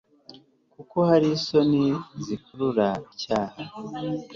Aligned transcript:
kuko 0.73 0.97
hari 1.09 1.27
isoni 1.37 1.83
zikurura 2.25 2.87
icyaha 3.11 3.57